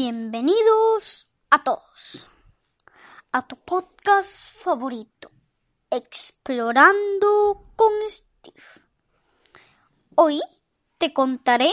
[0.00, 2.30] Bienvenidos a todos
[3.32, 4.30] a tu podcast
[4.62, 5.28] favorito,
[5.90, 8.62] Explorando con Steve.
[10.14, 10.40] Hoy
[10.98, 11.68] te contaré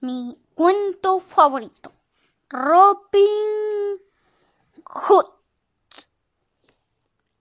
[0.00, 1.92] mi cuento favorito,
[2.48, 4.00] Robin
[4.86, 5.26] Hood.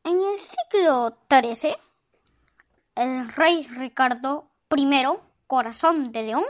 [0.03, 1.73] En el siglo XIII,
[2.95, 5.05] el rey Ricardo I,
[5.47, 6.44] corazón de león,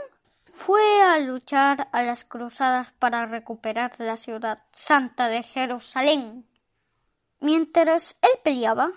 [0.52, 6.46] fue a luchar a las cruzadas para recuperar la ciudad santa de Jerusalén.
[7.40, 8.90] Mientras él peleaba,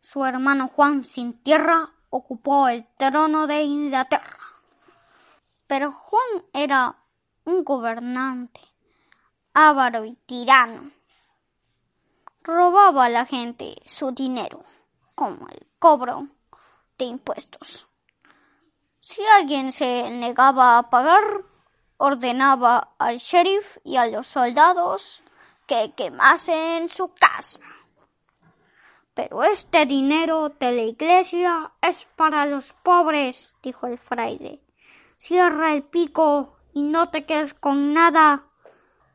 [0.00, 4.38] su hermano Juan sin tierra ocupó el trono de Inglaterra.
[5.66, 6.96] Pero Juan era
[7.44, 8.60] un gobernante
[9.52, 10.90] avaro y tirano.
[12.42, 14.64] Robaba a la gente su dinero,
[15.14, 16.26] como el cobro
[16.96, 17.89] de impuestos.
[19.02, 21.24] Si alguien se negaba a pagar,
[21.96, 25.22] ordenaba al sheriff y a los soldados
[25.66, 27.60] que quemasen su casa.
[29.14, 34.60] Pero este dinero de la iglesia es para los pobres, dijo el fraile.
[35.16, 38.44] Cierra el pico y no te quedes con nada,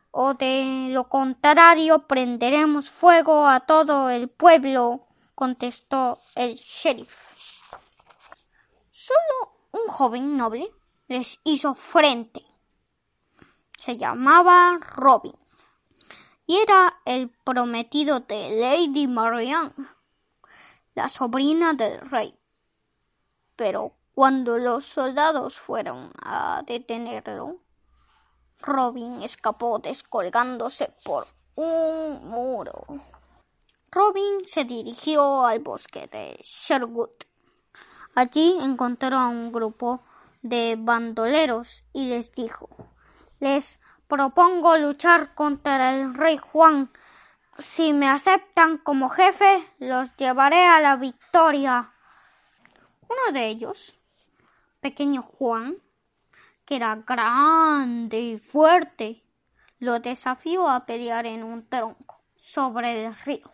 [0.09, 5.05] o de lo contrario prenderemos fuego a todo el pueblo,
[5.35, 7.35] contestó el sheriff.
[8.91, 9.54] Solo
[9.85, 10.73] un joven noble
[11.07, 12.43] les hizo frente.
[13.77, 15.35] Se llamaba Robin
[16.47, 19.73] y era el prometido de Lady Marianne,
[20.95, 22.37] la sobrina del rey.
[23.55, 27.57] Pero cuando los soldados fueron a detenerlo,
[28.61, 32.85] Robin escapó descolgándose por un muro.
[33.91, 37.34] Robin se dirigió al bosque de Sherwood.
[38.15, 40.01] Allí encontró a un grupo
[40.41, 42.69] de bandoleros y les dijo
[43.41, 43.77] Les
[44.07, 46.89] propongo luchar contra el rey Juan.
[47.59, 51.91] Si me aceptan como jefe, los llevaré a la victoria.
[53.01, 53.99] Uno de ellos,
[54.79, 55.75] pequeño Juan,
[56.63, 59.25] que era grande y fuerte,
[59.79, 63.51] lo desafió a pelear en un tronco sobre el río.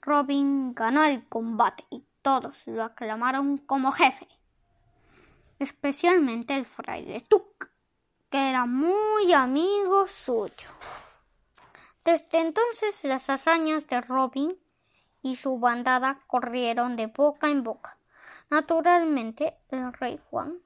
[0.00, 4.28] Robin ganó el combate y todos lo aclamaron como jefe,
[5.58, 7.68] especialmente el fraile Tuck,
[8.30, 10.70] que era muy amigo suyo.
[12.04, 14.58] Desde entonces las hazañas de Robin
[15.22, 17.96] y su bandada corrieron de boca en boca.
[18.50, 20.58] Naturalmente, el rey Juan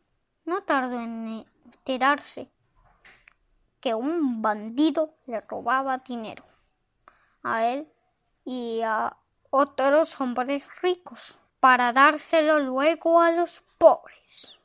[0.45, 2.51] no tardó en enterarse
[3.81, 6.45] que un bandido le robaba dinero
[7.43, 7.93] a él
[8.45, 9.17] y a
[9.51, 14.57] otros hombres ricos para dárselo luego a los pobres.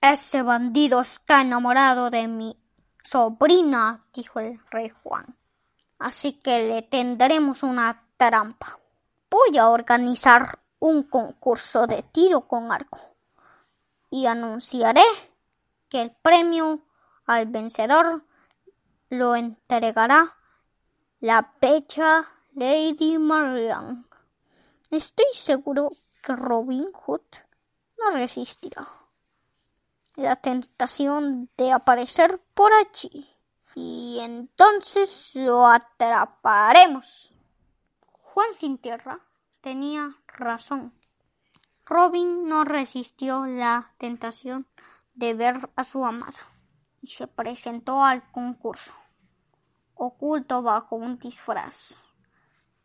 [0.00, 2.58] Ese bandido está enamorado de mi
[3.04, 5.36] sobrina, dijo el rey Juan.
[5.98, 8.78] Así que le tendremos una trampa.
[9.28, 13.00] Voy a organizar un concurso de tiro con arco
[14.08, 15.04] y anunciaré
[15.90, 16.80] que el premio
[17.26, 18.24] al vencedor
[19.10, 20.38] lo entregará
[21.20, 24.07] la pecha Lady Marianne.
[24.90, 25.90] Estoy seguro
[26.22, 27.20] que Robin Hood
[27.98, 28.88] no resistirá
[30.14, 33.28] la tentación de aparecer por allí
[33.74, 37.34] y entonces lo atraparemos.
[38.22, 39.20] Juan sin tierra
[39.60, 40.94] tenía razón.
[41.84, 44.66] Robin no resistió la tentación
[45.12, 46.48] de ver a su amada
[47.02, 48.94] y se presentó al concurso,
[49.94, 52.07] oculto bajo un disfraz.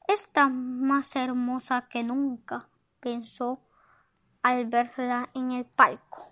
[0.07, 2.67] Está más hermosa que nunca,
[2.99, 3.61] pensó
[4.41, 6.31] al verla en el palco,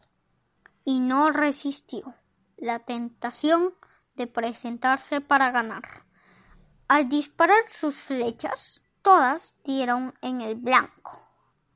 [0.83, 2.13] y no resistió
[2.57, 3.73] la tentación
[4.15, 6.03] de presentarse para ganar.
[6.87, 11.25] Al disparar sus flechas, todas dieron en el blanco.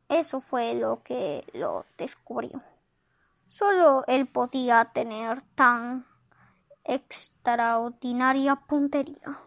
[0.09, 2.61] Eso fue lo que lo descubrió.
[3.47, 6.05] Solo él podía tener tan
[6.83, 9.39] extraordinaria puntería.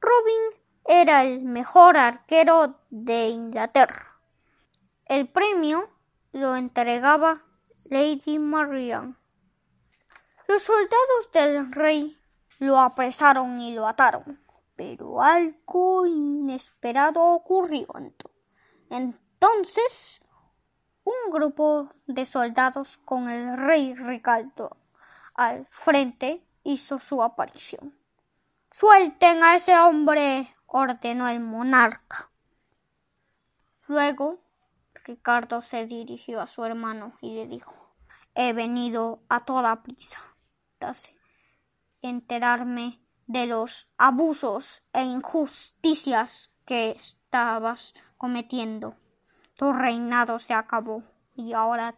[0.00, 0.55] Robin
[0.88, 4.16] era el mejor arquero de Inglaterra.
[5.06, 5.88] El premio
[6.32, 7.42] lo entregaba
[7.84, 9.16] Lady Marian.
[10.48, 12.16] Los soldados del rey
[12.58, 14.40] lo apresaron y lo ataron,
[14.76, 17.86] pero algo inesperado ocurrió.
[18.90, 20.20] Entonces,
[21.04, 24.76] un grupo de soldados con el rey Ricardo
[25.34, 27.96] al frente hizo su aparición.
[28.72, 32.30] Suelten a ese hombre, ordenó el monarca.
[33.86, 34.40] Luego,
[35.04, 37.74] Ricardo se dirigió a su hermano y le dijo
[38.34, 40.18] He venido a toda prisa
[42.02, 48.96] enterarme de los abusos e injusticias que estabas cometiendo.
[49.54, 51.02] Tu reinado se acabó
[51.34, 51.94] y ahora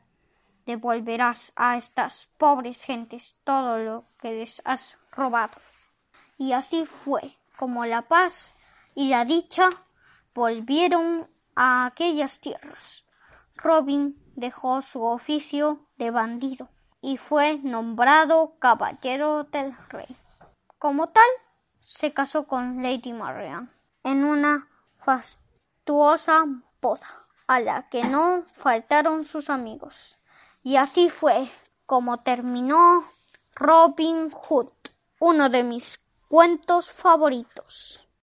[0.66, 5.60] devolverás a estas pobres gentes todo lo que les has robado.
[6.36, 8.54] Y así fue como la paz
[8.98, 9.70] y la dicha
[10.34, 13.04] volvieron a aquellas tierras.
[13.54, 16.68] Robin dejó su oficio de bandido
[17.00, 20.16] y fue nombrado caballero del rey.
[20.80, 21.28] Como tal,
[21.78, 23.70] se casó con Lady Marian
[24.02, 24.66] en una
[24.98, 26.46] fastuosa
[26.82, 30.18] boda a la que no faltaron sus amigos.
[30.64, 31.48] Y así fue
[31.86, 33.04] como terminó
[33.54, 34.72] Robin Hood,
[35.20, 38.07] uno de mis cuentos favoritos.